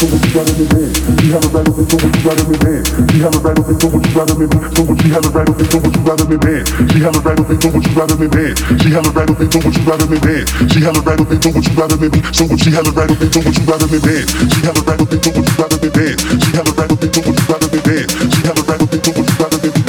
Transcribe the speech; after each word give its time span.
so 0.00 0.08
what 0.08 0.24
you 0.24 0.32
gotta 0.32 0.52
give 0.56 0.72
in? 0.80 0.88
She 1.20 1.28
have 1.28 1.44
a 1.44 1.48
right 1.52 1.68
of 1.68 1.76
it, 1.76 1.84
so 1.92 1.96
what 2.00 2.08
you 2.08 2.22
gotta 2.24 2.44
give 2.48 2.64
in? 2.64 2.80
She 3.12 3.20
have 3.20 3.36
a 3.36 3.40
right 3.44 3.58
of 3.60 3.68
it, 3.68 3.76
so 3.76 3.86
what 3.92 4.00
you 4.00 4.12
gotta 4.16 4.32
give 4.32 4.48
in? 4.48 4.60
So 4.72 4.80
what 4.88 4.96
she 4.96 5.08
have 5.12 5.24
a 5.24 5.28
right 5.28 5.48
of 5.50 5.60
it, 5.60 5.68
so 5.68 5.76
what 5.76 5.92
you 5.92 6.02
gotta 6.08 6.24
give 6.24 6.40
in? 6.40 6.64
She 6.88 6.98
have 7.04 7.16
a 7.16 7.20
right 7.20 7.40
of 7.40 7.50
it, 7.50 7.60
so 7.60 7.68
what 7.68 7.84
you 7.84 7.92
gotta 7.92 8.16
give 8.16 8.32
in? 8.32 8.56
She 8.80 8.88
have 8.96 9.04
a 9.04 9.12
right 9.12 9.28
of 9.28 9.40
it, 9.40 9.52
so 9.52 9.60
what 9.60 9.76
you 9.76 9.84
gotta 9.84 10.06
give 10.08 10.24
in? 10.24 10.44
She 10.72 10.80
have 10.80 10.96
a 10.96 11.00
right 11.04 11.20
of 11.20 11.28
it, 11.28 11.42
so 11.44 11.48
what 11.52 11.64
you 11.68 11.74
gotta 11.76 11.96
give 12.00 12.16
in? 12.16 12.22
So 12.32 12.44
what 12.48 12.60
she 12.64 12.70
have 12.72 12.88
a 12.88 12.92
right 12.96 13.10
of 13.12 13.20
it, 13.20 13.28
so 13.28 13.40
what 13.44 13.52
you 13.52 13.64
gotta 13.68 13.86
give 13.92 14.08
in? 14.08 14.24
She 14.24 14.60
have 14.64 14.76
a 14.80 14.82
right 14.88 15.00
of 15.04 15.12
it, 15.12 15.20
so 15.20 15.30
what 15.36 15.44
you 15.44 15.56
gotta 15.60 15.76
give 15.84 15.96
in? 16.00 16.16
She 16.16 16.50
have 16.56 16.64
a 16.64 16.72
right 16.80 16.92
of 16.96 17.04
it, 17.04 17.12
so 17.12 17.20
what 17.20 17.36
you 17.36 17.44
gotta 17.44 17.68
give 17.68 17.88
in? 17.92 18.06
She 18.08 18.40
have 18.48 18.56
a 18.56 18.64
right 18.64 18.80
of 18.80 18.88
it, 18.88 19.04
so 19.04 19.10
what 19.12 19.28
you 19.28 19.36
gotta 19.36 19.58
give 19.60 19.76
in? 19.76 19.79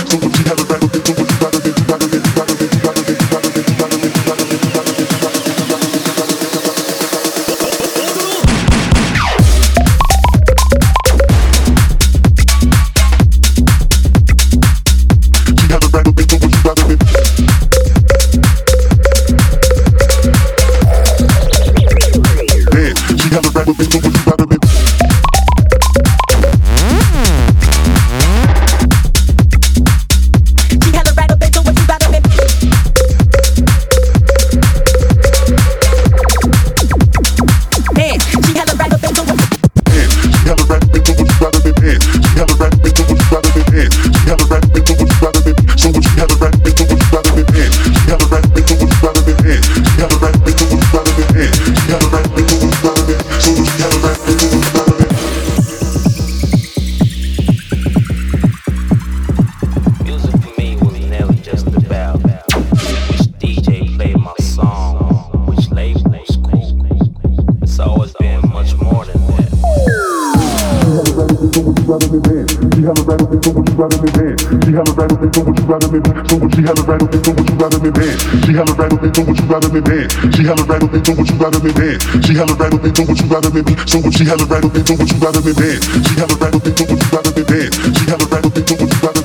rather 75.72 75.88
me 75.88 76.00
band? 76.00 76.28
So 76.30 76.36
would 76.36 76.52
you 76.58 76.64
hella 76.68 76.84
rattle 76.84 77.08
me? 77.08 77.24
So 77.24 77.32
would 77.32 77.48
you 77.50 77.56
rather 77.56 77.80
me 77.80 77.92
band? 77.92 78.20
She 78.44 78.52
hella 78.52 78.74
rattle 78.76 79.00
me. 79.00 79.10
So 79.16 79.24
would 79.24 79.40
you 79.40 79.46
rather 79.48 79.72
me 79.72 79.80
band? 79.80 80.12
She 80.36 80.44
hella 80.44 80.64
rattle 80.68 80.90
me. 80.92 81.00
So 81.00 81.12
would 81.16 81.30
you 81.32 81.38
rather 81.40 81.60
me 81.64 81.72
band? 81.72 82.02
She 82.26 82.34
hella 82.36 82.54
rattle 82.60 82.80
me. 82.84 82.90
So 82.92 83.04
would 83.08 83.20
you 83.20 83.28
rather 83.32 83.52
me? 83.56 83.62
So 83.88 83.98
would 84.04 84.14
she 84.14 84.26
hella 84.28 84.46
rattle 84.52 84.70
me? 84.76 84.84
So 84.84 84.94
would 85.00 85.08
you 85.08 85.18
rather 85.24 85.42
me 85.42 85.54
band? 85.56 85.80
She 86.04 86.14
hella 86.20 86.36
rattle 86.36 86.60
me. 86.60 86.72
So 86.76 86.84
would 86.92 87.00
you 87.00 87.08
rather 87.16 87.32
me 87.32 87.44
band? 87.48 87.72
She 87.96 88.04
hella 88.12 88.26
rattle 88.28 88.52
me. 88.52 88.62
So 88.68 88.74
would 88.76 88.92
you 88.92 89.00
rather 89.00 89.21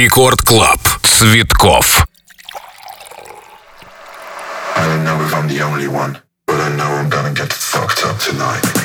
Рекорд 0.00 0.40
Клаб. 0.40 0.80
Цветков. 1.02 2.06
I 4.74 4.86
don't 4.86 5.04
know 5.04 5.20
if 5.20 5.34
I'm 5.34 5.46
the 5.48 5.60
only 5.62 5.86
one, 5.86 6.18
but 6.46 6.56
I 6.60 6.74
know 6.76 6.86
I'm 6.86 7.10
gonna 7.10 7.34
get 7.34 7.52
fucked 7.52 8.02
up 8.04 8.18
tonight. 8.18 8.79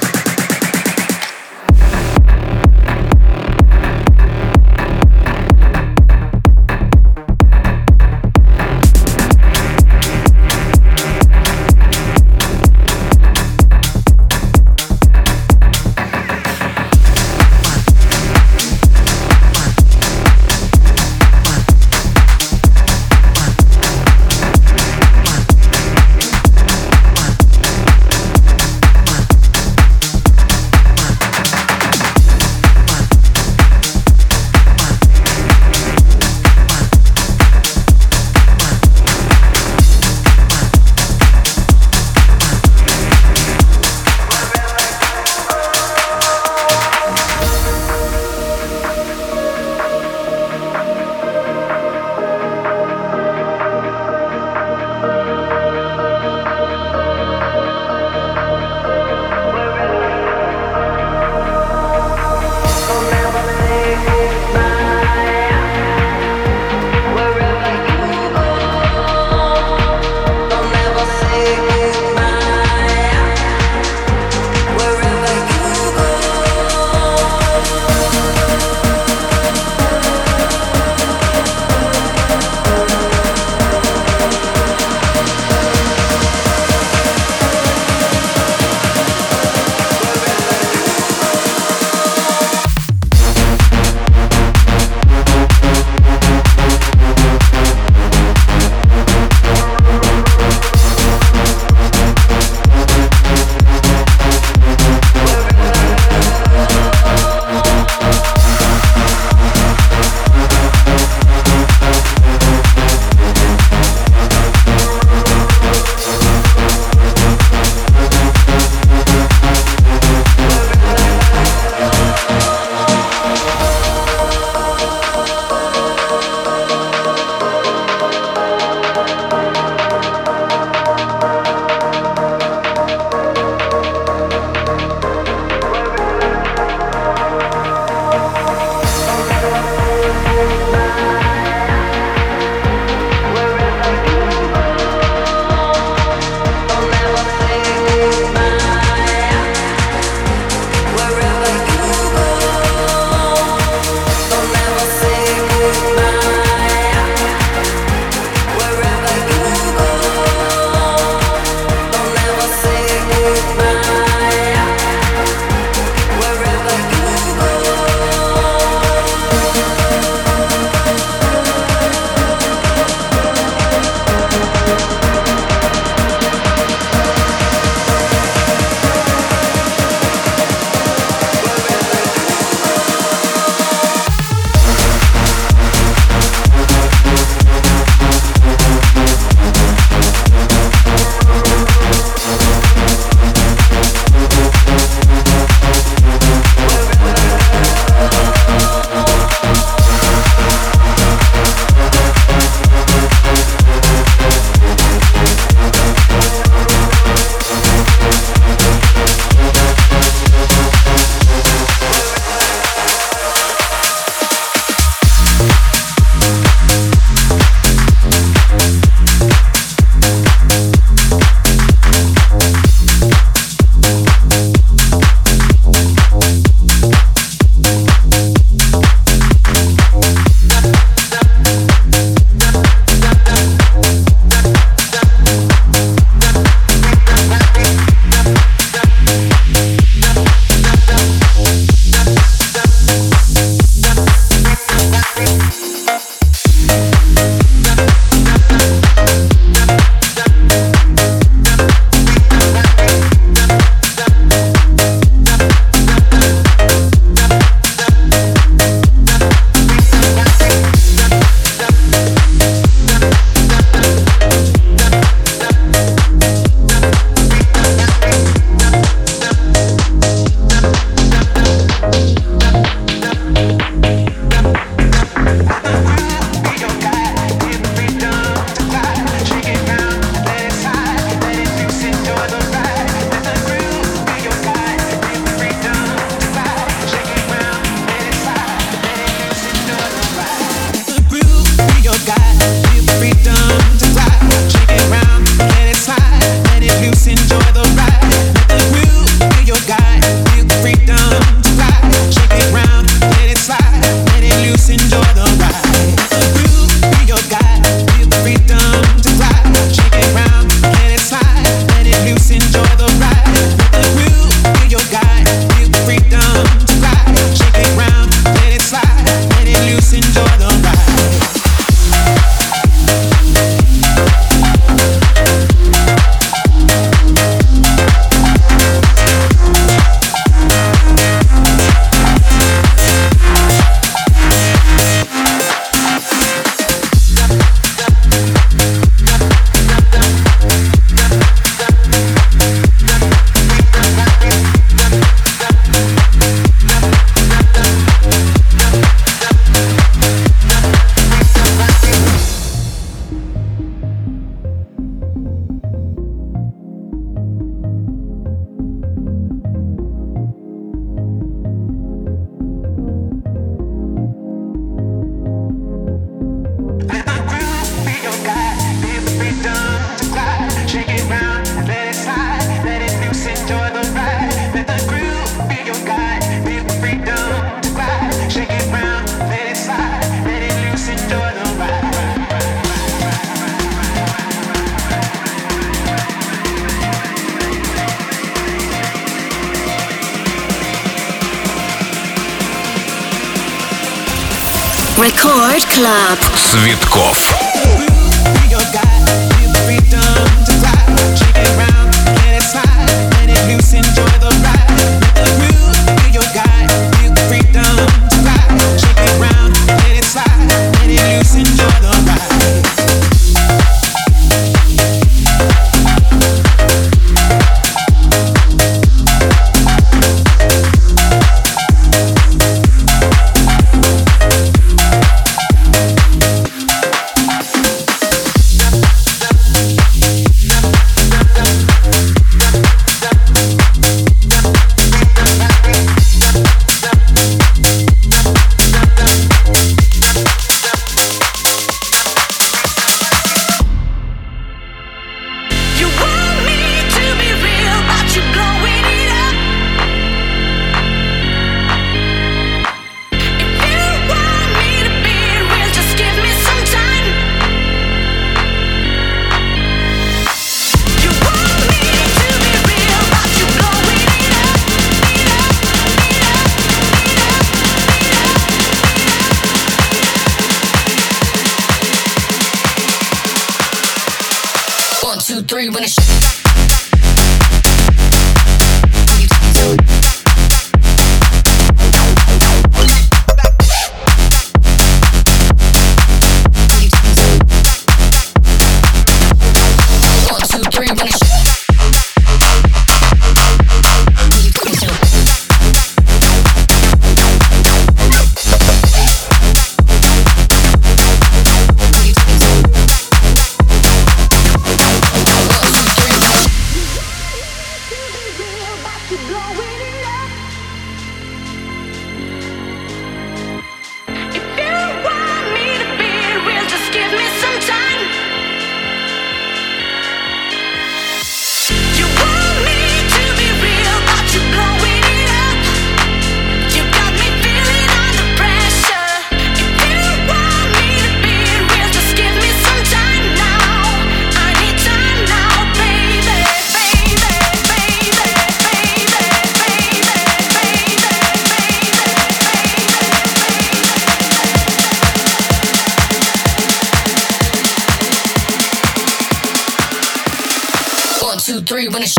One, 551.27 551.39
two, 551.39 551.61
three, 551.61 551.89
when 551.89 552.05
it's. 552.05 552.15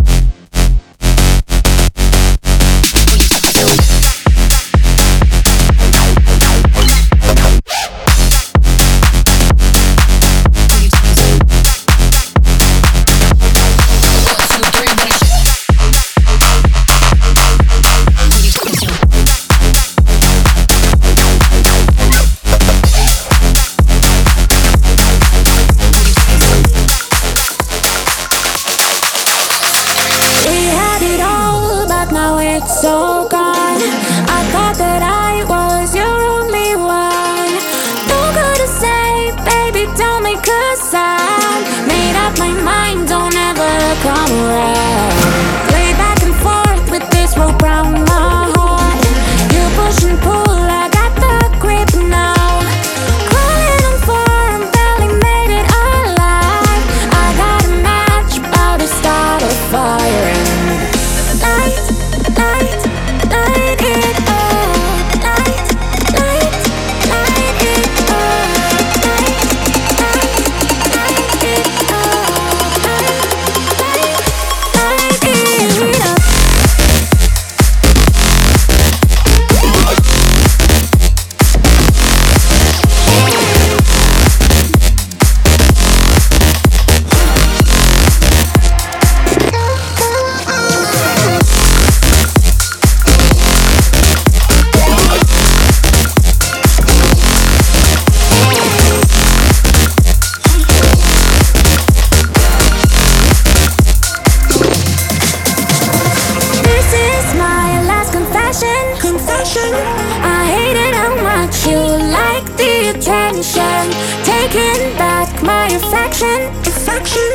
my 115.48 115.68
affection, 115.68 116.40
affection. 116.68 117.32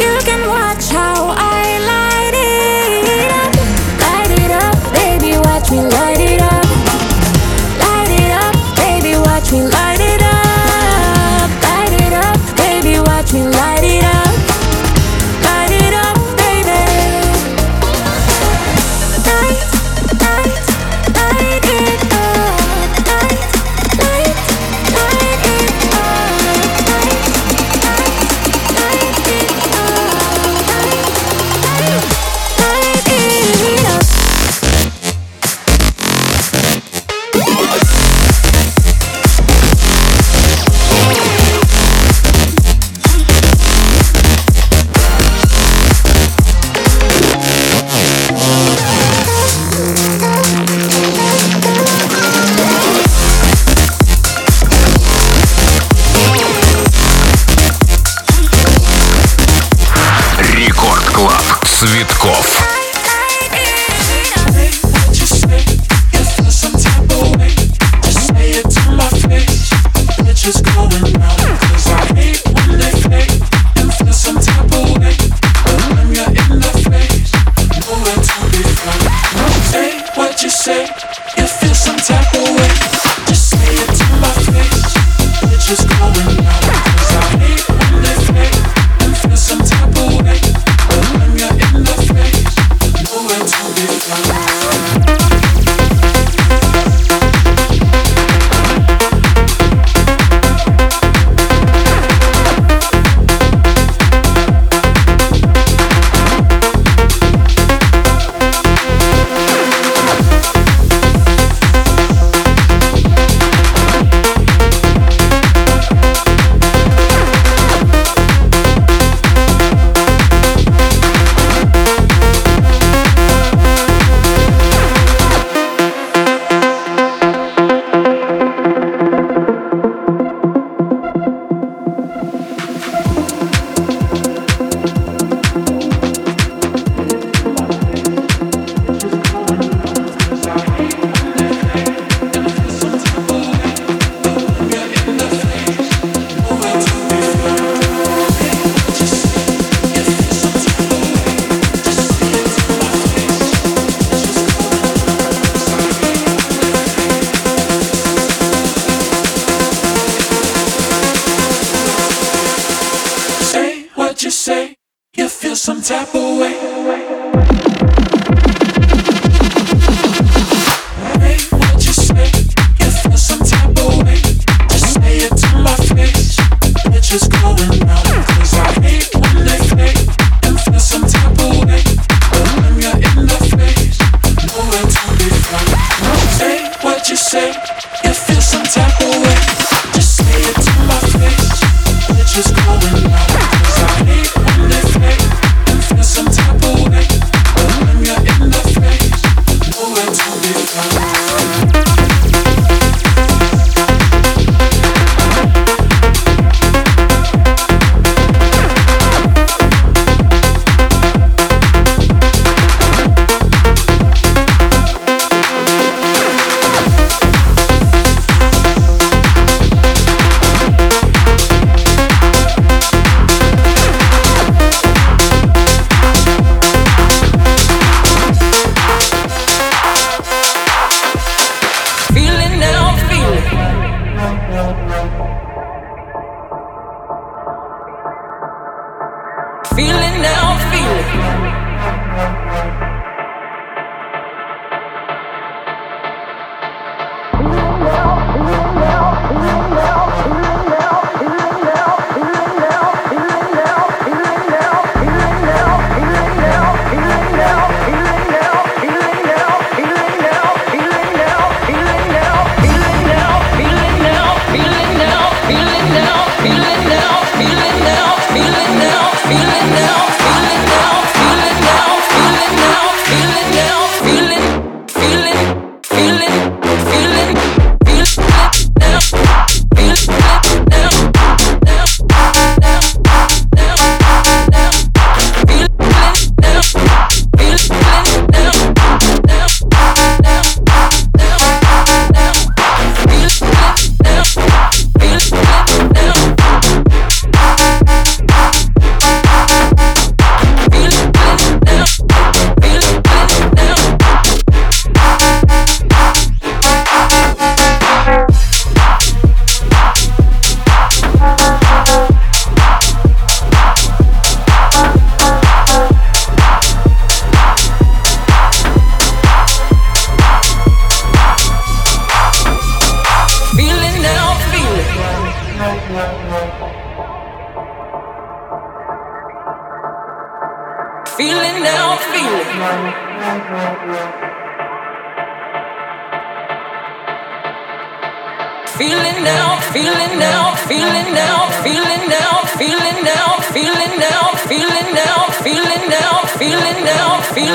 You 0.00 0.18
can 0.24 0.48
watch 0.48 0.88
how 0.88 1.34
I 1.36 1.62
light 1.92 2.34
it 2.34 3.30
up, 3.40 3.52
light 4.00 4.32
it 4.42 4.50
up, 4.50 4.78
baby. 4.94 5.38
Watch 5.38 5.70
me 5.70 5.82
light 5.82 6.20
it. 6.20 6.31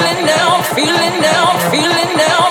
now, 0.03 0.61
feel 0.75 0.95
it 0.95 1.21
now, 1.21 1.69
feel 1.69 1.91
it 1.91 2.17
now. 2.17 2.47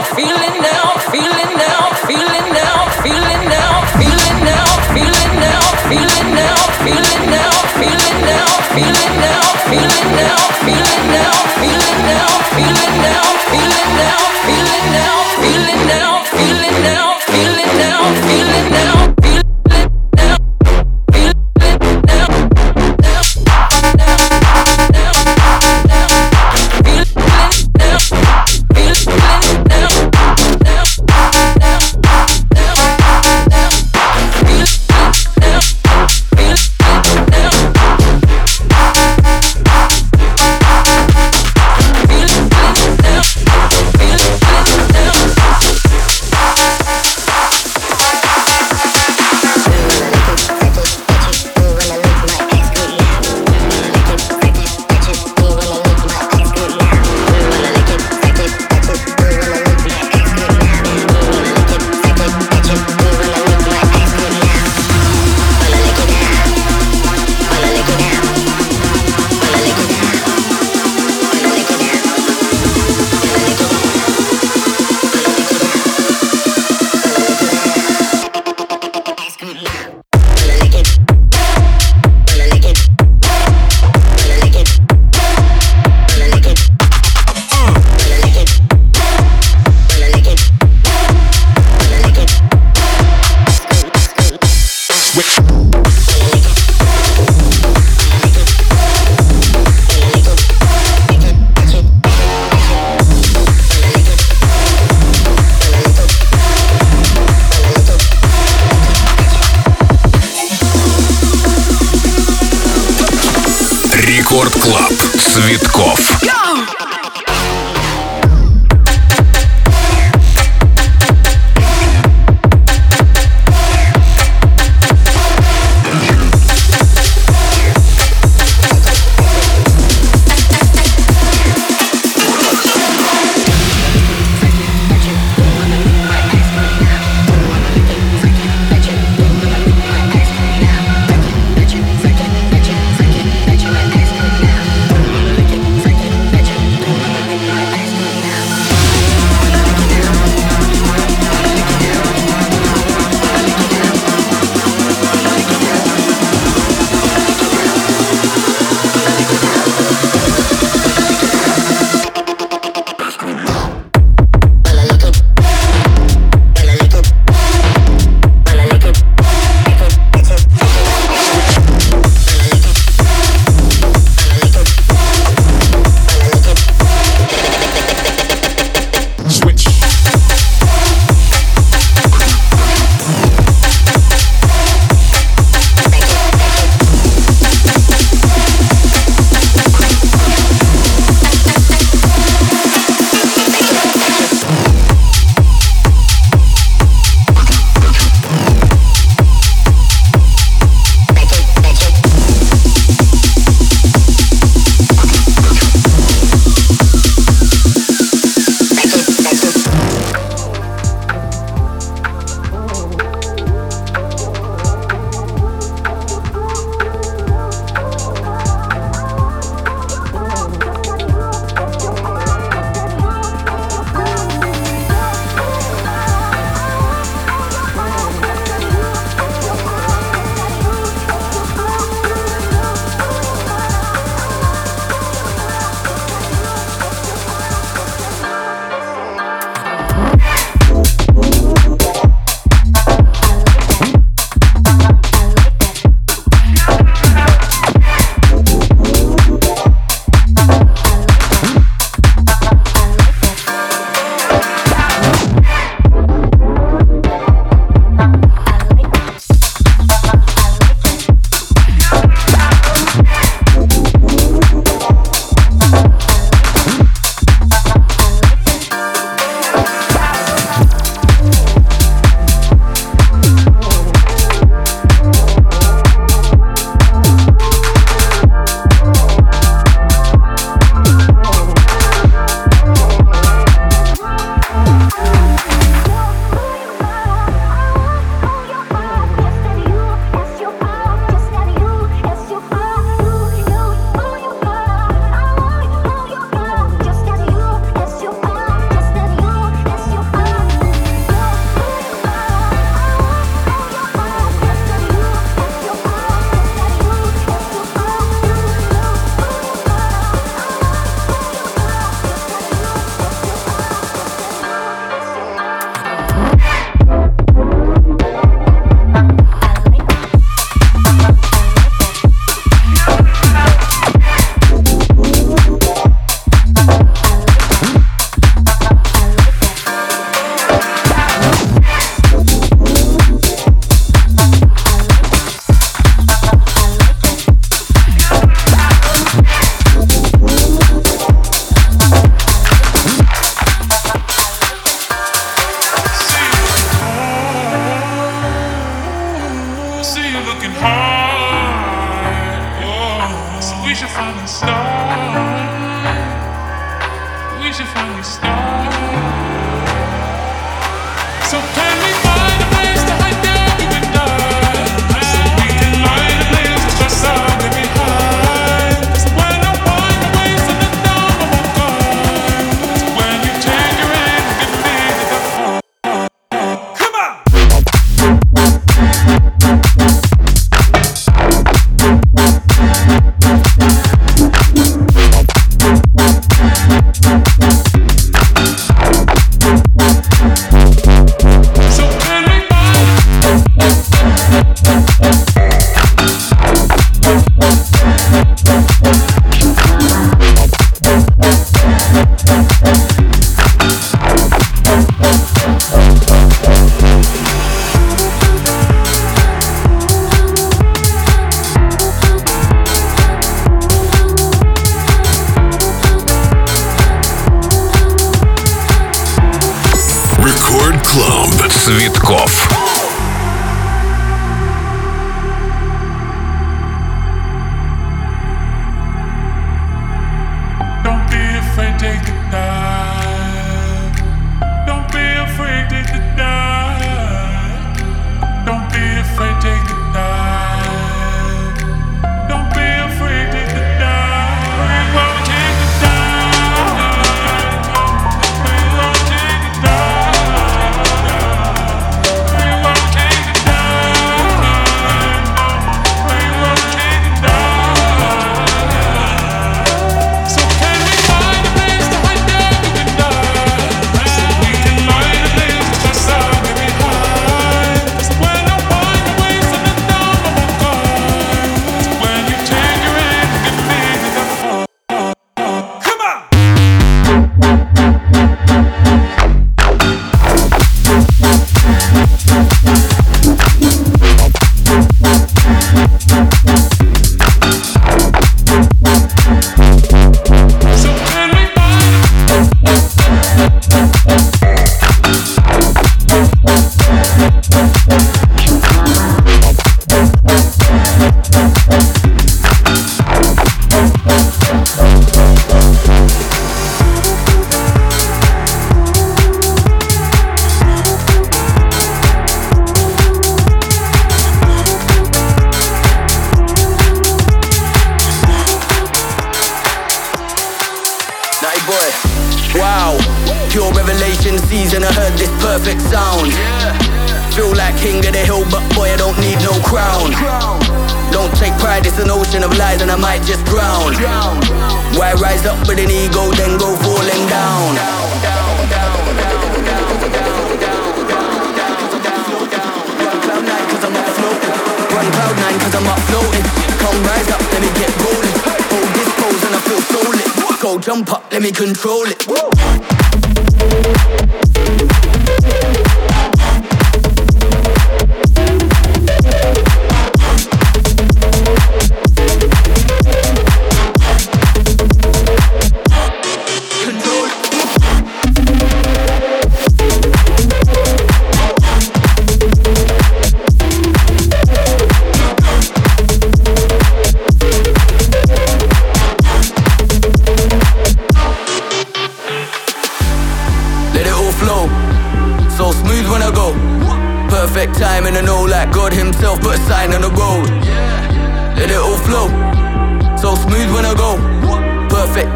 Клаб. 114.66 114.92
Цветков. 115.16 116.35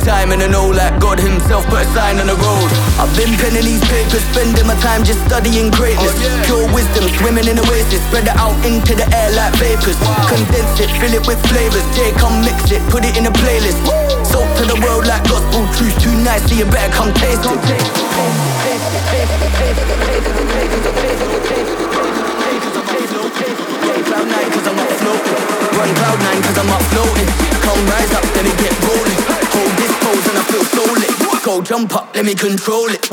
Time 0.01 0.33
in 0.33 0.41
a 0.41 0.49
no, 0.49 0.69
like 0.69 0.99
God 1.01 1.19
Himself 1.19 1.65
put 1.67 1.81
a 1.81 1.85
sign 1.97 2.19
on 2.21 2.27
the 2.27 2.37
road. 2.37 2.71
I've 3.01 3.13
been 3.17 3.33
penning 3.41 3.65
these 3.65 3.81
papers, 3.89 4.25
spending 4.33 4.67
my 4.67 4.75
time 4.81 5.05
just 5.05 5.23
studying 5.25 5.71
greatness. 5.71 6.13
Oh, 6.13 6.21
yeah. 6.21 6.45
Pure 6.45 6.67
wisdom, 6.75 7.05
swimming 7.21 7.47
in 7.49 7.59
oasis. 7.59 8.03
Spread 8.09 8.27
it 8.29 8.37
out 8.37 8.59
into 8.67 8.95
the 8.95 9.07
air 9.15 9.31
like 9.33 9.55
vapors. 9.57 9.97
Wow. 10.03 10.29
Condense 10.29 10.81
it, 10.81 10.91
fill 11.01 11.15
it 11.15 11.25
with 11.27 11.41
flavors. 11.49 11.87
Jay, 11.97 12.13
come 12.19 12.43
mix 12.45 12.71
it, 12.71 12.83
put 12.91 13.05
it 13.05 13.17
in 13.17 13.27
a 13.27 13.33
playlist. 13.33 13.81
Soak 14.27 14.49
to 14.61 14.65
the 14.67 14.79
world 14.85 15.07
like 15.07 15.25
gospel 15.25 15.65
truth. 15.79 15.97
Too 16.03 16.15
nice, 16.21 16.45
so 16.49 16.55
you 16.55 16.67
better 16.67 16.93
come 16.93 17.13
taste 17.15 17.45
it. 17.47 17.59
Run 25.77 25.91
I'm 26.71 26.85
floating. 26.93 27.31
Come 27.65 27.81
rise 27.87 28.13
up, 28.15 28.25
let 28.37 28.45
me 28.45 28.53
get 28.63 28.75
rolling. 28.85 29.21
Hold 29.55 29.73
this 29.81 29.93
pose 30.03 30.27
and 30.29 30.39
I 30.39 30.41
feel. 30.51 30.65
Go 31.43 31.63
jump 31.63 31.97
up, 31.97 32.15
let 32.15 32.27
me 32.27 32.35
control 32.35 32.91
it. 32.91 33.09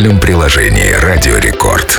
Мобильном 0.00 0.18
приложении 0.18 0.92
«Радио 0.92 1.36
Рекорд». 1.36 1.98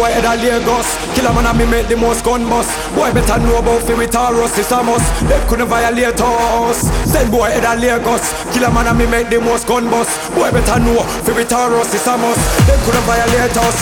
boy 0.00 0.08
head 0.16 0.24
a 0.24 0.32
Lagos. 0.40 0.88
Kill 1.12 1.28
a 1.28 1.30
man 1.36 1.44
and 1.44 1.58
me 1.60 1.66
make 1.68 1.84
the 1.92 1.96
most 1.96 2.24
gun 2.24 2.48
bust. 2.48 2.72
Boy 2.96 3.12
better 3.12 3.36
know 3.36 3.60
about 3.60 3.84
fi 3.84 3.92
with 3.92 4.10
Taurus, 4.10 4.56
it's 4.56 4.72
a 4.72 4.80
must. 4.82 5.04
Them 5.28 5.40
couldn't 5.46 5.68
violate 5.68 6.16
us. 6.16 6.88
Send 7.04 7.28
boy 7.30 7.52
head 7.52 7.68
a 7.68 7.76
Lagos. 7.76 8.32
Kill 8.48 8.64
a 8.64 8.72
man 8.72 8.88
and 8.88 8.96
me 8.96 9.04
make 9.04 9.28
the 9.28 9.36
most 9.40 9.68
gun 9.68 9.90
bust. 9.92 10.08
Boy 10.32 10.48
better 10.56 10.80
know 10.80 11.04
fi 11.28 11.32
with 11.36 11.52
Taurus, 11.52 11.92
it's 11.92 12.08
a 12.08 12.16
must. 12.16 12.40
Them 12.64 12.80
couldn't 12.88 13.04
violate 13.04 13.52
us. 13.60 13.76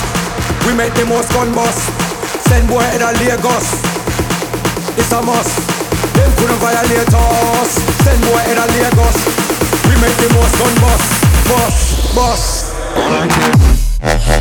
We 0.66 0.74
make 0.74 0.90
the 0.98 1.06
most 1.06 1.30
gun 1.30 1.54
bust. 1.54 1.86
Send 2.50 2.66
boy 2.66 2.82
head 2.82 3.06
a 3.06 3.14
Lagos. 3.22 3.78
It's 4.98 5.14
a 5.14 5.22
must. 5.22 5.54
Them 6.18 6.30
couldn't 6.34 6.58
violate 6.58 7.14
us. 7.14 7.70
Send 8.02 8.18
boy 8.26 8.42
head 8.42 8.58
a 8.58 8.66
Lagos. 8.74 9.16
We 9.86 9.94
make 10.02 10.18
the 10.18 10.34
most 10.34 10.54
gun 10.58 10.74
bust, 10.82 11.06
bust, 11.46 12.74
bust. 14.02 14.37